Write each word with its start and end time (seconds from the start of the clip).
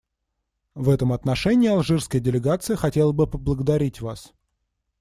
В 0.73 0.89
этом 0.89 1.13
отношении 1.13 1.69
алжирская 1.69 2.19
делегация 2.19 2.75
хотела 2.75 3.11
бы 3.11 3.27
поблагодарить 3.27 4.01
вас,. 4.01 4.33